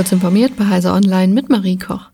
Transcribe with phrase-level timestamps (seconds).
[0.00, 2.06] Kurz informiert bei Heise Online mit Marie Koch.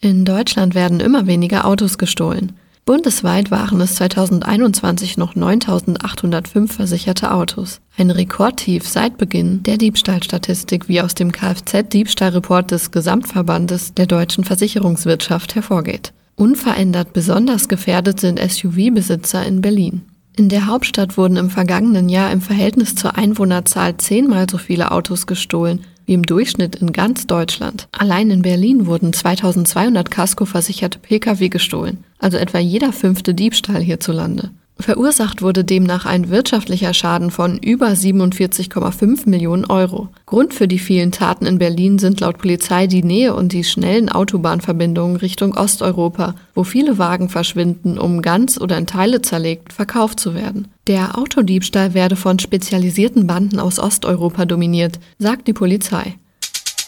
[0.00, 2.52] In Deutschland werden immer weniger Autos gestohlen.
[2.84, 7.80] Bundesweit waren es 2021 noch 9.805 versicherte Autos.
[7.98, 15.56] Ein Rekordtief seit Beginn der Diebstahlstatistik, wie aus dem Kfz-Diebstahlreport des Gesamtverbandes der deutschen Versicherungswirtschaft
[15.56, 16.12] hervorgeht.
[16.36, 20.02] Unverändert besonders gefährdet sind SUV-Besitzer in Berlin.
[20.36, 25.26] In der Hauptstadt wurden im vergangenen Jahr im Verhältnis zur Einwohnerzahl zehnmal so viele Autos
[25.26, 27.88] gestohlen wie im Durchschnitt in ganz Deutschland.
[27.92, 34.50] Allein in Berlin wurden 2200 Casco-versicherte Pkw gestohlen, also etwa jeder fünfte Diebstahl hierzulande.
[34.78, 40.08] Verursacht wurde demnach ein wirtschaftlicher Schaden von über 47,5 Millionen Euro.
[40.26, 44.08] Grund für die vielen Taten in Berlin sind laut Polizei die Nähe und die schnellen
[44.08, 50.34] Autobahnverbindungen Richtung Osteuropa, wo viele Wagen verschwinden, um ganz oder in Teile zerlegt verkauft zu
[50.34, 50.68] werden.
[50.88, 56.16] Der Autodiebstahl werde von spezialisierten Banden aus Osteuropa dominiert, sagt die Polizei.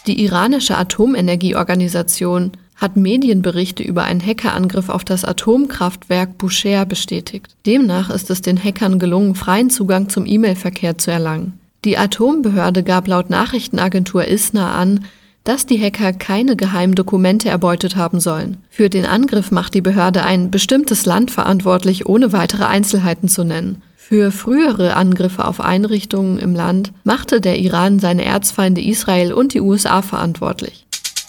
[0.07, 7.55] Die iranische Atomenergieorganisation hat Medienberichte über einen Hackerangriff auf das Atomkraftwerk Bushehr bestätigt.
[7.65, 11.59] Demnach ist es den Hackern gelungen, freien Zugang zum E-Mail-Verkehr zu erlangen.
[11.83, 15.05] Die Atombehörde gab laut Nachrichtenagentur ISNA an,
[15.43, 18.57] dass die Hacker keine geheimen Dokumente erbeutet haben sollen.
[18.69, 23.81] Für den Angriff macht die Behörde ein bestimmtes Land verantwortlich, ohne weitere Einzelheiten zu nennen.
[23.95, 29.61] Für frühere Angriffe auf Einrichtungen im Land machte der Iran seine Erzfeinde Israel und die
[29.61, 30.86] USA verantwortlich.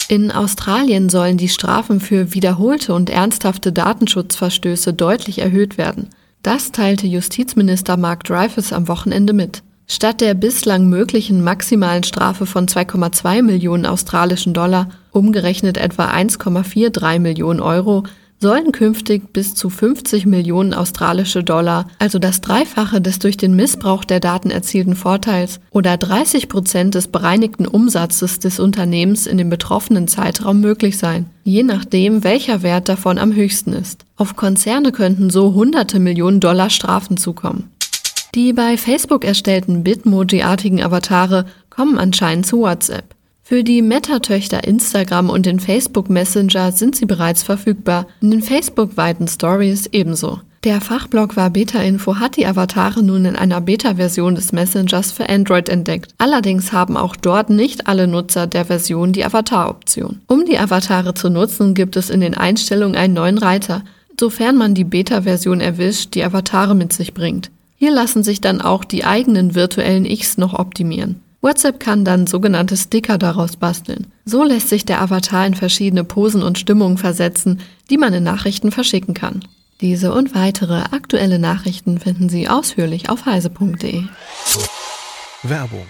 [0.09, 6.09] In Australien sollen die Strafen für wiederholte und ernsthafte Datenschutzverstöße deutlich erhöht werden.
[6.41, 9.61] Das teilte Justizminister Mark Dreyfus am Wochenende mit.
[9.85, 17.59] Statt der bislang möglichen maximalen Strafe von 2,2 Millionen australischen Dollar, umgerechnet etwa 1,43 Millionen
[17.59, 18.01] Euro,
[18.39, 24.05] sollen künftig bis zu 50 Millionen australische Dollar, also das Dreifache des durch den Missbrauch
[24.05, 30.07] der Daten erzielten Vorteils oder 30 Prozent des bereinigten Umsatzes des Unternehmens in dem betroffenen
[30.07, 34.05] Zeitraum möglich sein, je nachdem, welcher Wert davon am höchsten ist.
[34.15, 37.71] Auf Konzerne könnten so hunderte Millionen Dollar Strafen zukommen.
[38.35, 43.15] Die bei Facebook erstellten Bitmoji-artigen Avatare kommen anscheinend zu WhatsApp.
[43.49, 49.27] Für die Meta-Töchter Instagram und den Facebook Messenger sind sie bereits verfügbar, in den Facebook-weiten
[49.27, 50.39] Stories ebenso.
[50.63, 55.67] Der Fachblog war Beta-Info hat die Avatare nun in einer Beta-Version des Messengers für Android
[55.67, 56.13] entdeckt.
[56.19, 60.21] Allerdings haben auch dort nicht alle Nutzer der Version die Avatar-Option.
[60.27, 63.83] Um die Avatare zu nutzen, gibt es in den Einstellungen einen neuen Reiter,
[64.19, 67.49] sofern man die Beta-Version erwischt, die Avatare mit sich bringt.
[67.77, 71.21] Hier lassen sich dann auch die eigenen virtuellen Ichs noch optimieren.
[71.41, 74.07] WhatsApp kann dann sogenannte Sticker daraus basteln.
[74.25, 78.71] So lässt sich der Avatar in verschiedene Posen und Stimmungen versetzen, die man in Nachrichten
[78.71, 79.45] verschicken kann.
[79.81, 84.03] Diese und weitere aktuelle Nachrichten finden Sie ausführlich auf heise.de.
[85.43, 85.87] Werbung